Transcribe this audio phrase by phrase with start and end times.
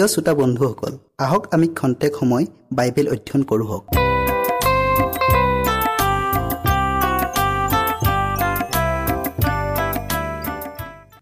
[0.00, 3.68] প্ৰিয় শ্ৰোতা বন্ধুসকল আহক আমি খন্তেক সময় বাইবেল অধ্যয়ন কৰোঁ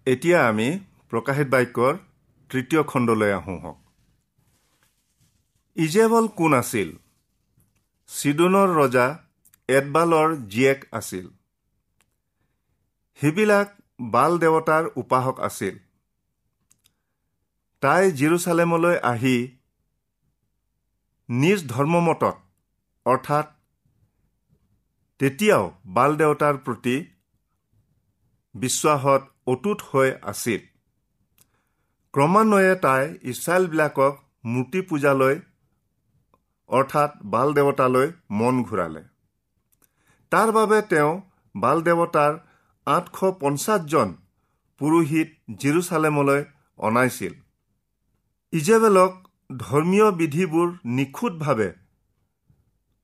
[0.07, 0.69] এতিয়া আমি
[1.11, 1.95] প্ৰকাশিত বাক্যৰ
[2.51, 3.79] তৃতীয় খণ্ডলৈ আহোঁ হওক।
[5.77, 6.89] ইজেবল কোন আছিল?
[8.09, 9.19] চিডোনৰ ৰজা
[9.69, 11.27] এডবালৰ জীয়েক আছিল।
[13.19, 13.69] সেইবিলাক
[14.01, 15.88] বাল দেৱতাৰ উপাসক আছিল।
[17.83, 19.37] তাই জিৰচালেমলৈ আহি
[21.29, 22.37] নিজ ধৰ্মমতত
[23.07, 23.47] অৰ্থাৎ
[25.21, 25.65] তেতিয়াও
[25.99, 26.97] বাল দেৱতাৰ প্ৰতি
[28.55, 30.61] বিশ্বাসত অটুট হৈ আছিল।
[32.15, 34.15] ক্ৰমান্বয়ে তাই ইছৰাইলবিলাকক
[34.53, 35.41] মূৰ্তি পূজালৈ
[36.71, 38.07] অৰ্থাৎ বাল দেৱতালৈ
[38.39, 39.03] মন ঘূৰালে।
[40.33, 41.13] তাৰ বাবে তেওঁ
[41.55, 42.33] বাল দেৱতাৰ
[42.87, 44.09] আঠশ পঞ্চাছজন
[44.81, 45.29] পুৰোহিত
[45.61, 46.41] জিৰচালেমলৈ
[46.79, 47.35] অনাইছিল।
[48.53, 49.13] ইজেবেলক
[49.51, 51.69] ধৰ্মীয় বিধিবোৰ নিখুঁতভাৱে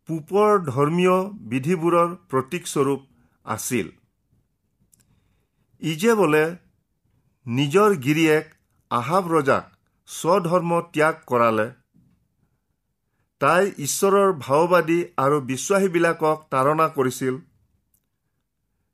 [0.09, 1.17] পূপৰ ধৰ্মীয়
[1.51, 3.01] বিধিবোৰৰ প্ৰতীকস্বৰূপ
[3.47, 3.91] আছিল।
[5.83, 6.43] ইজেবলে
[7.47, 8.47] নিজৰ গিৰিয়েক
[8.91, 9.71] আহাব ৰজাক
[10.09, 11.69] স্বধৰ্ম ত্যাগ কৰালে
[13.41, 17.39] তাই ঈশ্বৰৰ ভাওবাদী আৰু বিশ্বাসীবিলাকক তাৰণা কৰিছিল।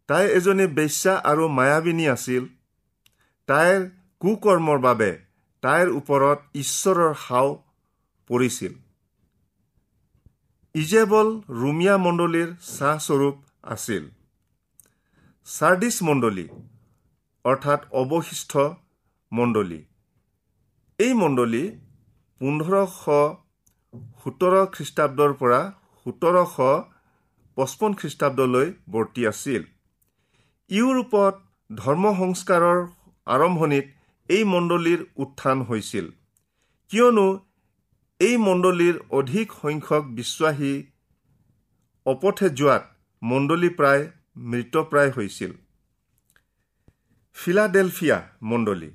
[0.09, 2.47] তাই এজনী বেশ্যা আৰু মায়াবিনী আছিল।
[3.49, 3.91] তাইৰ
[4.21, 5.11] কুকৰ্মৰ বাবে
[5.63, 7.49] তাইৰ ওপৰত ঈশ্বৰৰ হাও
[8.31, 8.73] পৰিছিল।
[10.75, 11.29] ইজেবল
[11.61, 13.37] ৰুমিয়া মণ্ডলীৰ চাহস্বৰূপ
[13.75, 14.05] আছিল।
[15.47, 16.47] চাৰ্ডিছ মণ্ডলী
[17.45, 18.53] অৰ্থাৎ অৱশিষ্ট
[19.33, 19.81] মণ্ডলী।
[20.99, 21.65] এই মণ্ডলী
[22.41, 22.95] পোন্ধৰশ
[24.23, 25.61] সোতৰ খ্ৰীষ্টাব্দৰ পৰা
[26.07, 26.57] সোতৰশ
[27.57, 29.63] পঁচপন্ন খ্ৰীষ্টাব্দলৈ বৰ্তি আছিল।
[30.71, 31.35] ইউৰোপত
[31.71, 32.79] ধৰ্ম সংস্কাৰৰ
[33.27, 33.87] আৰম্ভণিত
[34.37, 36.07] এই মণ্ডলীৰ উত্থান হৈছিল।
[36.91, 37.27] কিয়নো
[38.21, 40.75] এই মণ্ডলীৰ অধিক সংখ্যক বিশ্বাসী
[42.07, 42.85] অপথে যোৱাত
[43.23, 44.05] মণ্ডলী প্ৰায়
[44.51, 45.53] মৃতপ্ৰায় হৈছিল।
[47.37, 48.19] ফিলাডেলফিয়া
[48.51, 48.91] মণ্ডলী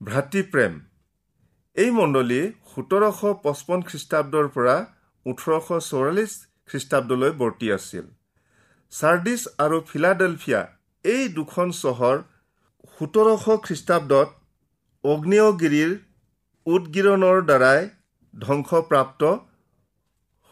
[0.00, 0.72] ভ্ৰাতৃপ্ৰেম।
[1.76, 2.40] এই মণ্ডলী
[2.70, 4.76] সোতৰশ পঁচপন্ন খ্ৰীষ্টাব্দৰ পৰা
[5.26, 6.32] ওঠৰশ চৌৰাল্লিছ
[6.68, 8.04] খ্ৰীষ্টাব্দলৈ বৰ্তি আছিল।
[8.92, 10.60] চাৰ্ডিছ আৰু ফিলাডেলফিয়া
[11.04, 12.16] এই দুখন চহৰ
[12.96, 14.28] সোতৰশ খ্ৰীষ্টাব্দত
[15.04, 15.94] অগ্নেয়গিৰিৰ
[16.66, 17.80] উদগিৰণৰ দ্বাৰাই
[18.34, 19.22] ধ্বংসপ্ৰাপ্ত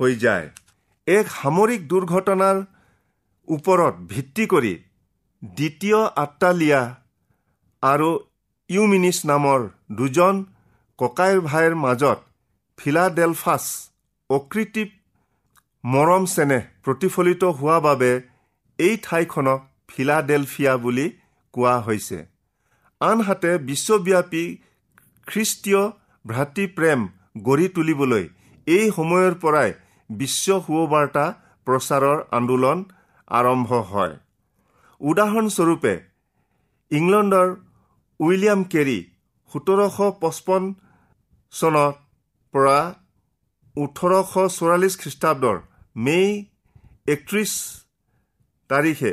[0.00, 0.46] হৈ যায়।
[1.06, 2.56] এক সামৰিক দুৰ্ঘটনাৰ
[3.48, 4.74] ওপৰত ভিত্তি কৰি
[5.42, 6.80] দ্বিতীয় আত্তালিয়া
[7.82, 8.10] আৰু
[8.70, 9.64] ইউমিনিছ নামৰ
[9.96, 10.42] দুজন
[10.98, 12.18] ককাইৰ ভাইৰ মাজত
[12.78, 13.64] ফিলাডেলফাছ
[14.30, 14.90] অকৃত্ৰিম
[15.84, 18.12] মৰম চেনেহ প্ৰতিফলিত হোৱা বাবে
[18.78, 21.06] এই ঠাইখনক ফিলাডেলফিয়া বুলি
[21.54, 22.18] কোৱা হৈছে।
[23.00, 24.44] আনহাতে বিশ্বব্যাপী
[25.26, 25.82] খ্ৰীষ্টীয়
[26.24, 27.00] ভ্ৰাতৃপ্ৰেম
[27.46, 28.24] গঢ়ি তুলিবলৈ
[28.66, 29.70] এই সময়ৰ পৰাই
[30.10, 31.24] বিশ্ব সুবাৰ্তা
[31.66, 32.78] প্ৰচাৰৰ আন্দোলন
[33.30, 34.14] আৰম্ভ হয়।
[35.00, 35.94] উদাহৰণস্বৰূপে
[36.90, 37.48] ইংলেণ্ডৰ
[38.20, 38.98] উইলিয়াম কেৰী
[39.52, 40.66] সোতৰশ পঁচপন্ন
[41.52, 41.94] চনত
[42.54, 42.78] পৰা
[43.76, 45.56] ওঠৰশ চৌৰাল্লিছ খ্ৰীষ্টাব্দৰ
[45.96, 46.44] মে'
[47.14, 47.52] একত্ৰিছ
[48.70, 49.12] তাৰিখে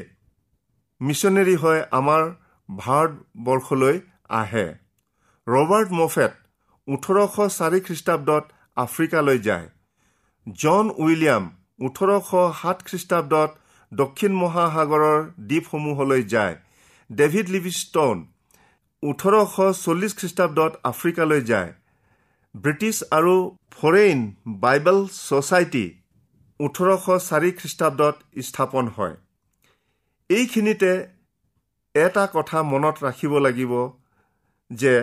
[1.02, 2.24] মিছনেৰী হৈ আমাৰ
[2.70, 4.00] ভাৰতবৰ্ষলৈ
[4.38, 4.64] আহে।
[5.48, 6.34] ৰবাৰ্ট মফেট
[6.88, 8.44] ওঠৰশ চাৰি খ্ৰীষ্টাব্দত
[8.78, 9.68] আফ্ৰিকালৈ যায়।
[10.48, 11.46] জন উইলিয়াম
[11.80, 12.30] ওঠৰশ
[12.62, 13.50] সাত খ্ৰীষ্টাব্দত
[13.92, 16.56] দক্ষিণ মহাসাগৰৰ দ্বীপসমূহলৈ যায়।
[17.10, 18.18] ডেভিড লিভিষ্টন
[19.04, 21.72] ওঠৰশ চল্লিছ খ্ৰীষ্টাব্দত আফ্ৰিকালৈ যায়।
[22.56, 23.36] ব্ৰিটিছ আৰু
[23.80, 24.20] ফৰেইন
[24.62, 25.86] বাইবেল ছ'চাইটি
[26.60, 28.16] ওঠৰশ চাৰি খ্ৰীষ্টাব্দত
[28.48, 29.16] স্থাপন হয়।
[30.30, 30.92] এইখিনিতে
[31.96, 33.74] এটা কথা মনত ৰাখিব লাগিব
[34.72, 34.96] যে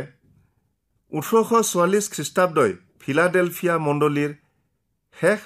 [1.13, 4.33] ওঠৰশ চৌৰাল্লিছ খ্ৰীষ্টাব্দই ফিলাডেলফিয়া মণ্ডলীৰ
[5.17, 5.41] শেষ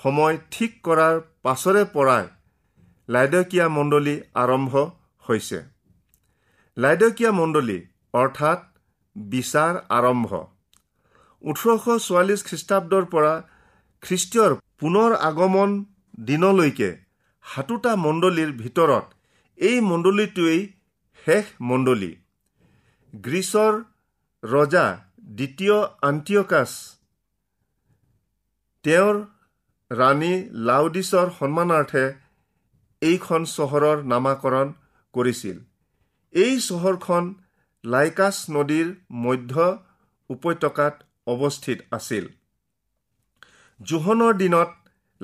[0.00, 2.24] সময় ঠিক কৰাৰ পাছৰে পৰাই
[3.08, 4.72] লাইডকীয়া মণ্ডলী আৰম্ভ
[5.24, 5.58] হৈছে।
[6.76, 7.78] লাইডকীয়া মণ্ডলী
[8.14, 8.58] অৰ্থাৎ
[9.16, 10.30] বিচাৰ আৰম্ভ।
[11.44, 13.34] ওঠৰশ চৌৰাল্লিছ খ্ৰীষ্টাব্দৰ পৰা
[14.02, 15.70] খ্ৰীষ্টীয়ৰ পুনৰ আগমন
[16.26, 16.90] দিনলৈকে
[17.44, 19.04] সাতোটা মণ্ডলীৰ ভিতৰত
[19.58, 20.60] এই মণ্ডলীটোৱেই
[21.24, 22.12] শেষ মণ্ডলী।
[23.14, 23.72] গ্ৰীচৰ
[24.42, 24.86] ৰজা
[25.36, 25.76] দ্বিতীয়
[26.08, 26.70] আন্টিয়কাছ
[28.84, 29.16] তেওঁৰ
[29.90, 30.34] ৰাণী
[30.68, 32.04] লাউডিছৰ সন্মানাৰ্থে
[33.02, 34.72] এইখন চহৰৰ নামাকৰণ
[35.14, 35.56] কৰিছিল।
[36.34, 37.32] এই চহৰখন
[37.84, 38.88] লাইকাছ নদীৰ
[39.24, 39.52] মধ্য
[40.30, 40.94] উপত্যকাত
[41.26, 42.24] অৱস্থিত আছিল।
[43.80, 44.70] জোহনৰ দিনত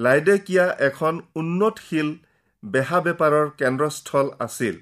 [0.05, 2.09] লাইডেকিয়া এখন উন্নতশীল
[2.63, 4.77] বেহা বেপাৰৰ কেন্দ্ৰস্থল আছিল।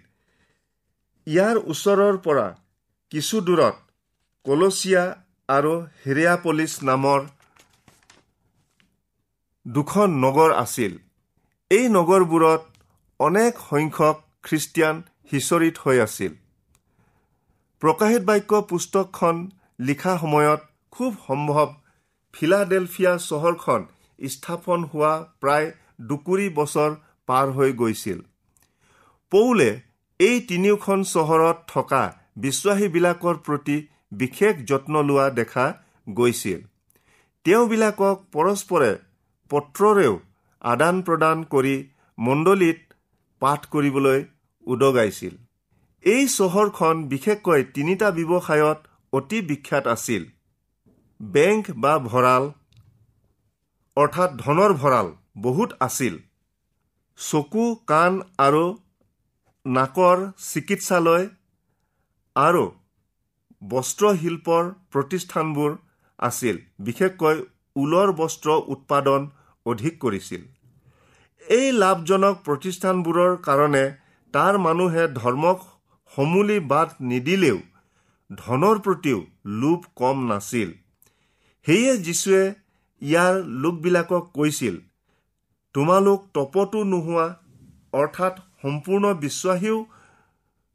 [1.26, 2.46] ইয়াৰ ওচৰৰ পৰা
[3.12, 3.76] কিছু দূৰত
[4.46, 5.04] কলচিয়া
[5.48, 7.20] আৰু হিৰিয়াপলিছ নামৰ
[9.66, 10.92] দুখন নগৰ আছিল।
[11.70, 12.62] এই নগৰবোৰত
[13.20, 14.96] অনেক সংখ্যক খ্ৰীষ্টিয়ান
[15.30, 16.32] সিঁচৰিত হৈ আছিল।
[17.82, 19.36] প্ৰকাশিত বাক্য পুস্তকখন
[19.80, 20.60] লিখা সময়ত
[20.92, 21.68] খুব সম্ভৱ
[22.34, 23.80] ফিলাডেলফিয়া চহৰখন
[24.18, 26.90] স্থাপন হোৱা প্ৰায় দুকুৰি বছৰ
[27.26, 28.18] পাৰ হৈ গৈছিল।
[29.32, 29.80] পৌলে
[30.20, 32.02] এই তিনিওখন চহৰত থকা
[32.36, 33.76] বিশ্বাসীবিলাকৰ প্ৰতি
[34.12, 35.66] বিশেষ যত্ন লোৱা দেখা
[36.08, 36.60] গৈছিল।
[37.44, 38.92] তেওঁবিলাকক পৰস্পৰে
[39.50, 40.14] পত্ৰৰেও
[40.62, 41.76] আদান প্ৰদান কৰি
[42.18, 42.78] মণ্ডলীত
[43.40, 44.24] পাঠ কৰিবলৈ
[44.66, 45.34] উদগাইছিল।
[46.04, 48.78] এই চহৰখন বিশেষকৈ তিনিটা ব্যৱসায়ত
[49.12, 50.22] অতি বিখ্যাত আছিল।
[51.22, 52.44] বেংক বা ভঁৰাল
[54.00, 55.08] অৰ্থাৎ ধনৰ ভঁৰাল
[55.44, 56.18] বহুত আছিল।
[57.18, 58.64] চকু কাণ আৰু
[59.66, 61.24] নাকৰ চিকিৎসালয়
[62.36, 62.64] আৰু
[63.62, 65.72] বস্ত্ৰশিল্পৰ প্ৰতিষ্ঠানবোৰ
[66.18, 67.40] আছিল। বিশেষকৈ
[67.76, 69.26] ঊলৰ বস্ত্ৰ উৎপাদন
[69.66, 70.42] অধিক কৰিছিল।
[71.42, 73.84] এই লাভজনক প্ৰতিষ্ঠানবোৰৰ কাৰণে
[74.34, 75.66] তাৰ মানুহে ধৰ্মক
[76.12, 77.58] সমূলি বাদ নিদিলেও
[78.30, 79.18] ধনৰ প্ৰতিও
[79.60, 80.72] লোভ কম নাছিল।
[81.66, 82.42] সেয়ে যীশুৱে
[83.02, 84.76] ইয়াৰ লোকবিলাকক কৈছিল
[85.74, 87.26] তোমালোক তপতো নোহোৱা
[87.92, 89.78] অৰ্থাৎ সম্পূৰ্ণ বিশ্বাসীও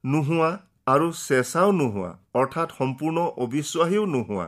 [0.04, 0.52] নোহোৱা
[0.88, 2.12] আৰু চেঁচাও নোহোৱা
[2.42, 4.48] অৰ্থাৎ সম্পূৰ্ণ অবিশ্বাসীও নোহোৱা।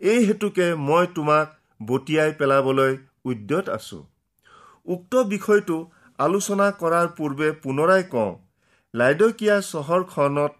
[0.00, 1.46] এই হেতুকে মই তোমাক
[1.88, 2.92] বটিয়াই পেলাবলৈ
[3.24, 3.98] উদ্যত আছো।
[4.86, 5.78] উক্ত বিষয়টো
[6.18, 8.32] আলোচনা কৰাৰ পূৰ্বে পুনৰাই কওঁ
[8.94, 10.52] লাইডকীয়া চহৰখনত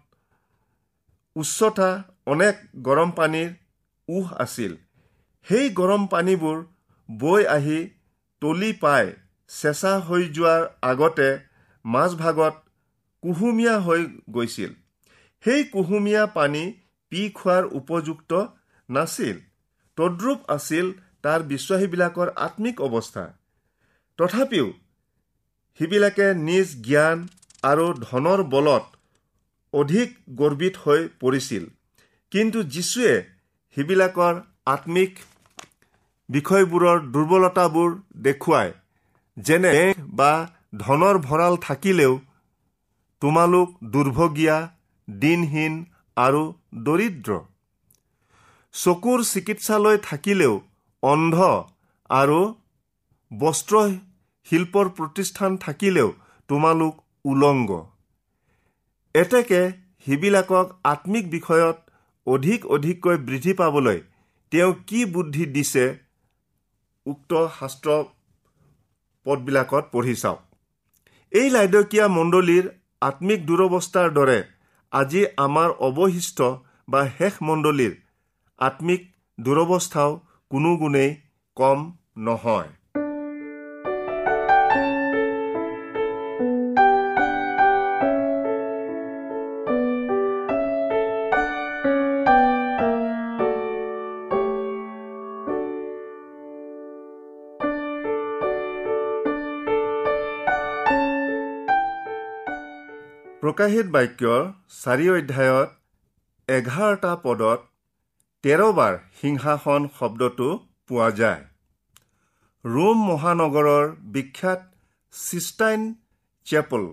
[1.35, 1.89] উচ্চতা
[2.33, 2.55] অনেক
[2.87, 3.49] গৰম পানীৰ
[4.07, 4.73] উহ আছিল।
[5.45, 6.57] সেই গৰম পানীবোৰ
[7.09, 7.79] বৈ আহি
[8.41, 9.11] তলি পাই
[9.49, 11.29] চেঁচা হৈ যোৱাৰ আগতে
[11.85, 12.55] মাজভাগত
[13.23, 14.71] কুহুমীয়া হৈ গৈছিল।
[15.43, 16.63] সেই কুহুমীয়া পানী
[17.11, 18.31] পি খোৱাৰ উপযুক্ত
[18.89, 19.37] নাছিল।
[19.97, 23.25] তদ্ৰুপ আছিল তাৰ বিশ্বাসীবিলাকৰ আত্মিক অৱস্থা।
[24.19, 24.67] তথাপিও
[25.79, 27.17] সিবিলাকে নিজ জ্ঞান
[27.63, 28.85] আৰু ধনৰ বলত
[29.73, 31.63] অধিক গৰ্বিত হৈ পৰিছিল।
[32.31, 33.13] কিন্তু যীশুৱে
[33.77, 34.35] সিবিলাকৰ
[34.65, 35.11] আত্মিক
[36.29, 37.89] বিষয়বোৰৰ দুৰ্বলতাবোৰ
[38.25, 38.69] দেখুৱাই
[39.37, 39.71] যেনে
[40.19, 40.31] বা
[40.83, 42.13] ধনৰ ভঁৰাল থাকিলেও
[43.21, 44.57] তোমালোক দুৰ্ভগীয়া
[45.07, 45.73] দিনহীন
[46.17, 46.41] আৰু
[46.85, 47.37] দৰিদ্ৰ।
[48.73, 50.53] চকুৰ চিকিৎসালয় থাকিলেও
[51.03, 51.35] অন্ধ
[52.09, 52.39] আৰু
[53.31, 53.75] বস্ত্ৰ
[54.47, 56.09] শিল্পৰ প্ৰতিষ্ঠান থাকিলেও
[56.49, 56.93] তোমালোক
[57.25, 57.71] উলংগ।
[59.15, 59.61] এতেকে
[60.05, 61.77] সিবিলাকক আত্মিক বিষয়ত
[62.27, 63.99] অধিক অধিককৈ বৃদ্ধি পাবলৈ
[64.51, 65.85] তেওঁ কি বুদ্ধি দিছে
[67.05, 67.89] উক্ত শাস্ত্ৰ
[69.25, 70.41] পদবিলাকত পঢ়ি চাওক
[71.33, 72.65] এই লাইদকীয়া মণ্ডলীৰ
[73.01, 74.39] আত্মিক দুৰৱস্থাৰ দৰে
[74.91, 76.47] আজি আমাৰ অৱশিষ্ট
[76.87, 77.93] বা শেষ মণ্ডলীৰ
[78.59, 79.01] আত্মিক
[79.37, 80.11] দুৰৱস্থাও
[80.51, 81.11] কোনো গুণেই
[81.57, 81.79] কম
[82.25, 82.69] নহয়।
[103.45, 105.69] প্ৰকাশিত বাক্যৰ চাৰি অধ্যায়ত
[106.47, 107.65] এঘাৰটা পদত
[108.43, 110.47] তেৰবাৰ সিংহাসন শব্দটো
[110.87, 111.43] পোৱা যায়।
[112.65, 114.63] ৰোম মহানগৰৰ বিখ্যাত
[115.13, 115.83] চিষ্টাইন
[116.47, 116.87] চেপল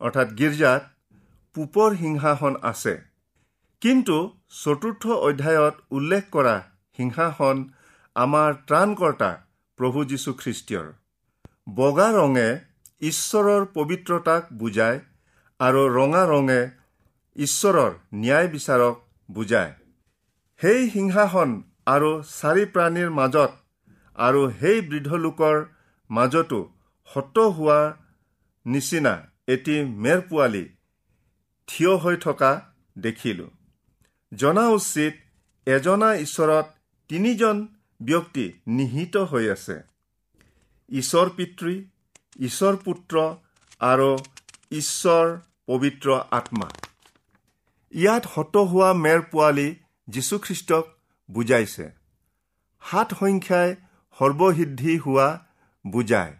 [0.00, 0.82] অৰ্থাৎ গীৰ্জাত
[1.56, 2.94] পূপৰ সিংহাসন আছে।
[3.82, 4.16] কিন্তু
[4.62, 6.56] চতুৰ্থ অধ্যায়ত উল্লেখ কৰা
[6.98, 7.56] সিংহাসন
[8.16, 9.30] আমাৰ ত্ৰাণকৰ্তা
[9.78, 10.88] প্ৰভু যীশুখ্ৰীষ্টীয়ৰ
[11.76, 12.48] বগা ৰঙে
[13.10, 14.98] ঈশ্বৰৰ পবিত্ৰতাক বুজায়
[15.60, 16.60] আৰু ৰঙা ৰঙে
[17.36, 18.94] ঈশ্বৰৰ ন্যায় বিচাৰক
[19.28, 19.72] বুজায়
[20.60, 21.50] সেই সিংহাসন
[21.86, 23.50] আৰু চাৰি প্ৰাণীৰ মাজত
[24.18, 25.56] আৰু সেই বৃদ্ধ লোকৰ
[26.10, 26.60] মাজতো
[27.08, 27.86] সত হোৱাৰ
[28.66, 29.14] নিচিনা
[29.48, 30.64] এটি মেৰ পোৱালি
[31.68, 32.50] থিয় হৈ থকা
[33.00, 33.50] দেখিলোঁ
[34.32, 35.12] জনা উচিত
[35.66, 36.66] এজনা ঈশ্বৰত
[37.10, 37.56] তিনিজন
[38.00, 38.44] ব্যক্তি
[38.76, 39.76] নিহিত হৈ আছে
[40.90, 41.72] ঈশ্বৰ পিতৃ
[42.40, 43.14] ঈশ্বৰ পুত্ৰ
[43.80, 44.10] আৰু
[44.70, 46.68] ঈশ্বৰ পবিত্ৰ আত্মা।
[47.90, 49.76] ইয়াত হত হোৱা মেৰ পোৱালি
[50.08, 50.84] যীশুখ্ৰীষ্টক
[51.30, 51.92] বুজাইছে।
[52.90, 53.76] সাত সংখ্যাই
[54.18, 55.46] সৰ্বসিদ্ধি হোৱা
[55.86, 56.36] বুজায়।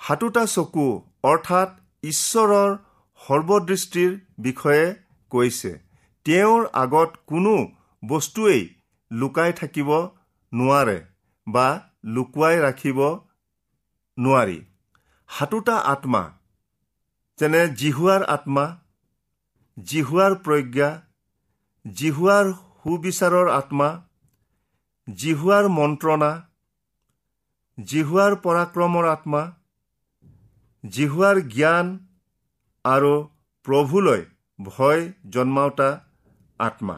[0.00, 1.68] সাতোটা চকু অৰ্থাৎ
[2.02, 2.76] ঈশ্বৰৰ
[3.26, 4.94] সৰ্বদৃষ্টিৰ বিষয়ে
[5.30, 5.78] কৈছে।
[6.24, 7.72] তেওঁৰ আগত কোনো
[8.08, 8.74] বস্তুৱেই
[9.12, 10.08] লুকাই থাকিব
[10.54, 11.04] নোৱাৰে
[11.48, 13.18] বা লুকুৱাই ৰাখিব
[14.18, 14.64] নোৱাৰি।
[15.28, 16.35] সাতোটা আত্মা
[17.38, 18.64] যেনে জিহুৱাৰ আত্মা
[19.78, 20.88] জিহুৱাৰ প্ৰজ্ঞা
[21.84, 22.46] জিহুৱাৰ
[22.82, 23.88] সুবিচাৰৰ আত্মা
[25.08, 26.30] জিহুৱাৰ মন্ত্ৰণা
[27.78, 29.42] জিহুৱাৰ পৰাক্ৰমৰ আত্মা
[30.84, 31.86] জিহুৱাৰ জ্ঞান
[32.84, 33.12] আৰু
[33.66, 34.22] প্ৰভুলৈ
[34.58, 35.90] ভয় জন্মাওঁতা
[36.58, 36.96] আত্মা।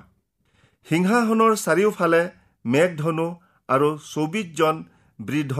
[0.86, 2.22] সিংহাসনৰ চাৰিওফালে
[2.64, 3.26] মেঘধনু
[3.68, 4.76] আৰু চৌবিছজন
[5.18, 5.54] বৃদ্ধ।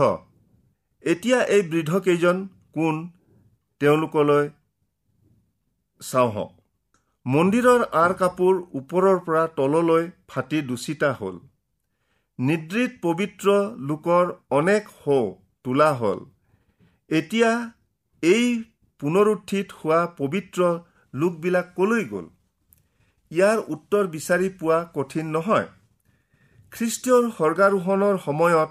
[1.03, 2.37] এতিয়া এই বৃদ্ধকেইজন
[2.73, 2.95] কোন?
[3.81, 4.45] তেওঁলোকলৈ
[6.01, 6.51] চাওঁহক।
[7.25, 11.39] মন্দিৰৰ আঁৰ কাপোৰ ওপৰৰ পৰা তললৈ ফাটি দূষিতা হ'ল।
[12.39, 13.55] নিদ্ৰিত পবিত্ৰ
[13.89, 15.33] লোকৰ অনেক শৌ
[15.63, 16.19] তোলা হ'ল।
[17.09, 17.51] এতিয়া
[18.23, 18.63] এই
[19.01, 20.69] পুনৰুত্থিত হোৱা পবিত্ৰ
[21.13, 22.25] লোকবিলাক কলৈ গ'ল?
[23.31, 25.67] ইয়াৰ উত্তৰ বিচাৰি পোৱা কঠিন নহয়।
[26.71, 28.69] খ্ৰীষ্টীয়ৰ স্বৰ্গাৰোহণৰ সময়ত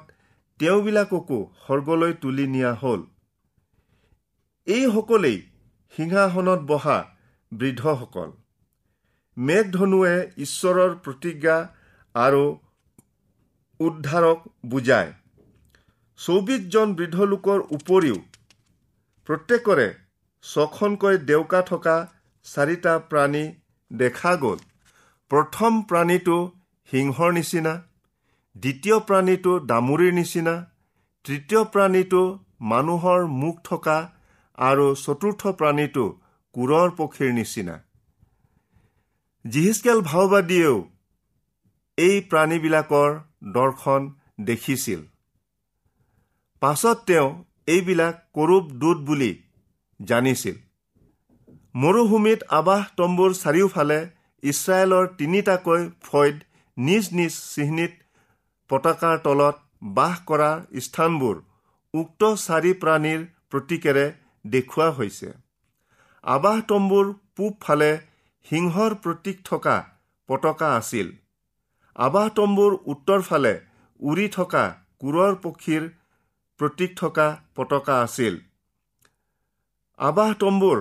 [0.60, 3.00] তেওঁবিলাককো স্বৰ্গলৈ তুলি নিয়া হ'ল।
[4.66, 5.38] এইসকলেই
[5.96, 7.17] সিংহাসনত বহা
[7.52, 8.30] বৃদ্ধসকল।
[9.36, 11.56] মেঘধনুৱে ঈশ্বৰৰ প্ৰতিজ্ঞা
[12.14, 12.42] আৰু
[13.80, 15.10] উদ্ধাৰক বুজায়।
[16.18, 18.18] চৌবিছজন বৃদ্ধ লোকৰ উপৰিও
[19.28, 19.88] প্ৰত্যেকৰে
[20.44, 21.96] ছখনকৈ ডেউকা থকা
[22.46, 23.44] চাৰিটা প্ৰাণী
[23.90, 24.58] দেখা গ'ল।
[25.30, 26.36] প্ৰথম প্ৰাণীটো
[26.88, 27.74] সিংহৰ নিচিনা
[28.56, 30.54] দ্বিতীয় প্ৰাণীটো দামুৰীৰ নিচিনা
[31.24, 32.22] তৃতীয় প্ৰাণীটো
[32.60, 33.98] মানুহৰ মুখ থকা
[34.58, 36.04] আৰু চতুৰ্থ প্ৰাণীটো
[36.54, 37.74] কোৰৰ পক্ষীৰ নিচিনা।
[39.44, 40.76] জিহিচকেল ভাওবাদীয়েও
[41.98, 43.10] এই প্ৰাণীবিলাকৰ
[43.56, 44.02] দৰ্শন
[44.48, 45.00] দেখিছিল।
[46.62, 47.28] পাছত তেওঁ
[47.74, 49.30] এইবিলাক কৰূপ দূত বুলি
[50.00, 50.56] জানিছিল।
[51.74, 53.98] মৰুভূমিত আৱাস তম্বুৰ চাৰিওফালে
[54.42, 56.36] ইছৰাইলৰ তিনিটাকৈ ফৈদ
[56.76, 57.92] নিজ নিজ চিহ্নিত
[58.70, 59.56] পতাকাৰ তলত
[59.96, 60.50] বাস কৰা
[60.86, 61.36] স্থানবোৰ
[61.94, 64.06] উক্ত চাৰি প্ৰাণীৰ প্ৰতীকেৰে
[64.44, 65.28] দেখুওৱা হৈছে।
[66.24, 67.90] আৱাস তম্বুৰ পূব ফালে
[68.46, 69.76] সিংহৰ প্ৰতীক থকা
[70.28, 71.08] পতাকা আছিল।
[71.96, 73.54] আৱাস তম্বুৰ উত্তৰ ফালে
[74.00, 74.64] উৰি থকা
[74.98, 75.88] কোৰৰ পক্ষীৰ
[76.60, 77.26] প্ৰতীক থকা
[77.56, 78.34] পতাকা আছিল।
[79.98, 80.78] আৱাস তম্বুৰ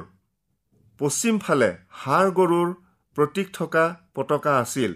[1.00, 1.70] পশ্চিম ফালে
[2.02, 2.70] হাড় গৰুৰ
[3.18, 4.92] প্ৰতীক থকা পতাকা আছিল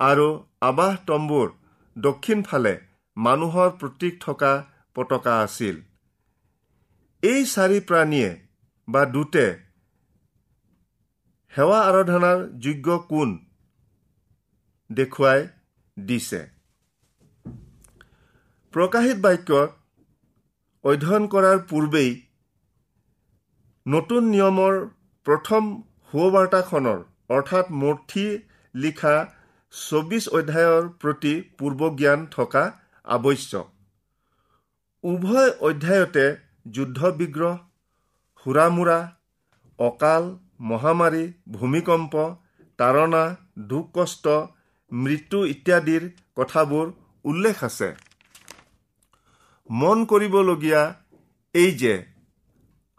[0.00, 0.26] আৰু
[0.62, 1.48] আৱাস তম্বুৰ
[1.96, 2.74] দক্ষিণ ফালে
[3.16, 4.52] মানুহৰ প্ৰতীক থকা
[4.94, 5.76] পতাকা আছিল।
[7.22, 8.30] এই চাৰি প্ৰাণীয়ে
[8.88, 9.46] বা দূতে
[11.58, 13.30] সেৱা আৰাধনাৰ যোগ্য কোন
[14.90, 15.40] দেখুৱাই
[15.96, 16.40] দিছে?
[18.74, 19.70] প্ৰকাশিত বাক্যত
[20.84, 22.14] অধ্যয়ন কৰাৰ পূৰ্বেই
[23.86, 24.78] নতুন নিয়মৰ
[25.26, 25.74] প্ৰথম
[26.12, 27.04] সুবাৰ্তাখনৰ
[27.36, 28.26] অৰ্থাৎ মূৰ্তি
[28.74, 29.18] লিখা
[29.72, 32.66] চৌবিছ অধ্যায়ৰ প্ৰতি পূৰ্বজ্ঞান থকা
[33.04, 33.66] আৱশ্যক।
[35.04, 36.26] উভয় অধ্যায়তে
[36.74, 37.54] যুদ্ধ বিগ্ৰহ
[38.46, 39.00] সুৰামোৰা
[39.78, 42.14] অকাল মহামাৰী ভূমিকম্প
[42.78, 43.22] তাৰণা
[43.70, 44.24] দুখ কষ্ট
[44.92, 46.02] মৃত্যু ইত্যাদিৰ
[46.36, 46.86] কথাবোৰ
[47.24, 47.88] উল্লেখ আছে।
[49.70, 50.82] মন কৰিবলগীয়া
[51.54, 51.94] এই যে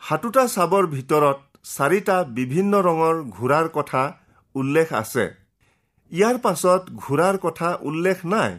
[0.02, 4.04] সাতোটা চাবৰ ভিতৰত চাৰিটা বিভিন্ন ৰঙৰ ঘোঁৰাৰ কথা
[4.56, 5.26] উল্লেখ আছে।
[6.12, 8.54] ইয়াৰ পাছত ঘোঁৰাৰ কথা উল্লেখ নাই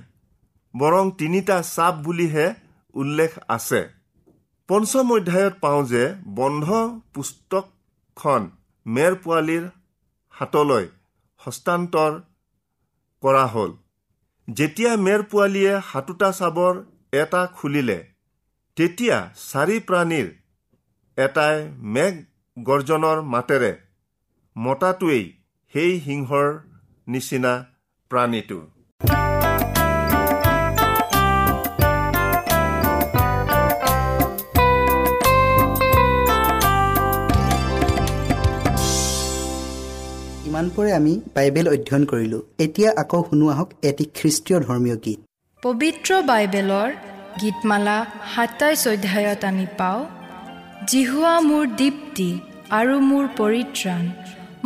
[0.75, 2.47] বৰং তিনিটা চাপ বুলিহে
[2.95, 3.81] উল্লেখ আছে।
[4.69, 6.03] পঞ্চম অধ্যায়ত পাওঁ যে
[6.39, 6.67] বন্ধ
[7.15, 8.43] পুস্তকখন
[8.87, 9.65] মেৰ পোৱালীৰ
[10.35, 10.87] হাতলৈ
[11.41, 12.13] হস্তান্তৰ
[13.23, 13.73] কৰা হ'ল।
[14.49, 16.75] যেতিয়া মেৰ পোৱালীয়ে সাতোটা চাবৰ
[17.13, 17.99] এটা খুলিলে
[18.77, 19.17] তেতিয়া
[19.51, 20.29] চাৰি প্ৰাণীৰ
[21.19, 21.57] এটাই
[21.95, 22.15] মেঘ
[22.57, 23.73] গৰ্জনৰ মাতেৰে
[24.57, 25.25] মতাটোৱেই
[25.75, 26.49] সেই সিংহৰ
[27.07, 27.53] নিচিনা
[28.11, 28.61] প্ৰাণীটো।
[40.61, 45.19] ইমানপৰে আমি বাইবেল অধ্যয়ন কৰিলোঁ। এতিয়া আকৌ শুনো আহক এটি খ্ৰীষ্টীয় ধৰ্মীয় গীত।
[45.63, 46.89] পবিত্ৰ বাইবেলৰ
[47.41, 47.97] গীতমালা
[48.35, 50.01] সাতাইছ অধ্যায়ত আমি পাওঁ
[50.91, 52.31] জিহুৱা মোৰ দীপ্তি
[52.79, 54.05] আৰু মোৰ পৰিত্ৰাণ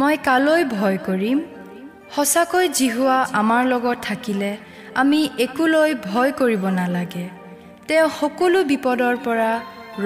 [0.00, 1.38] মই কালৈ ভয় কৰিম?
[2.14, 4.50] সঁচাকৈ জিহুৱা আমাৰ লগত থাকিলে
[5.02, 7.26] আমি একোলৈ ভয় কৰিব নালাগে।
[7.88, 9.50] তেওঁ সকলো বিপদৰ পৰা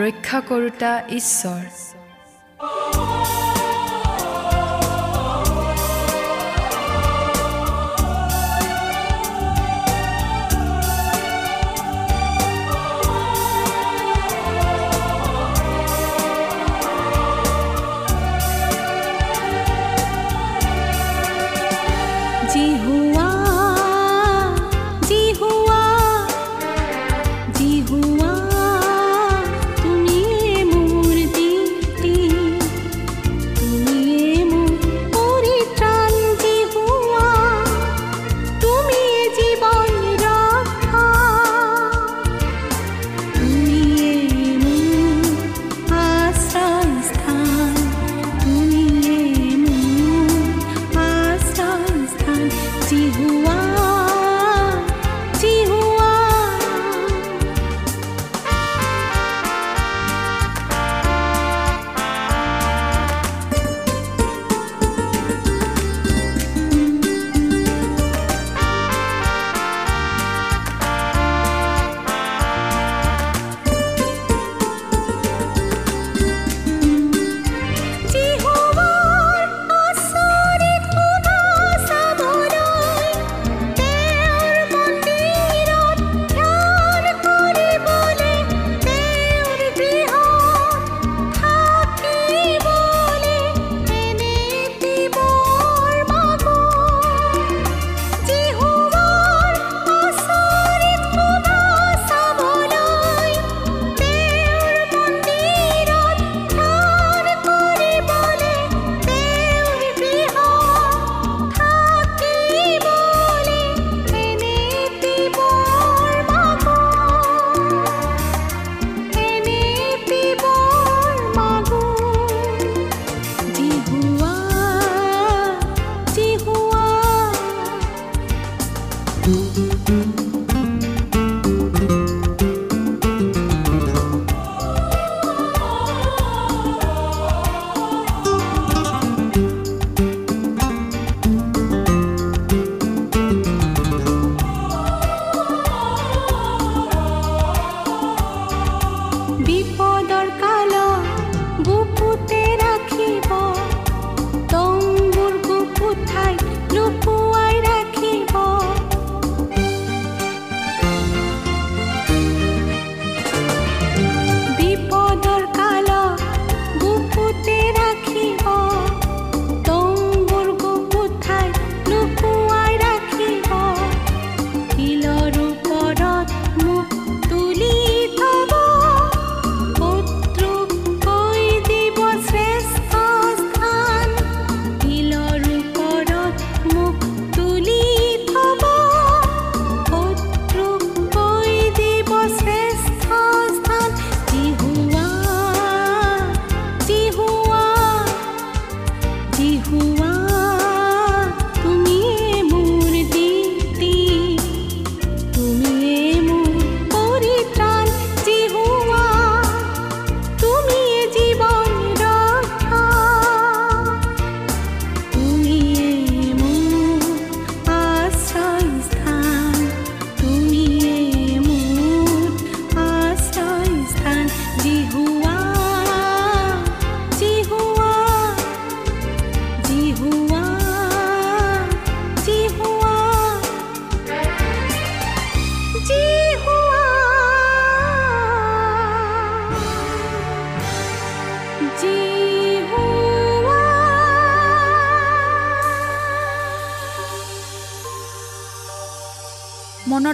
[0.00, 1.62] ৰক্ষা কৰোতা ঈশ্বৰ।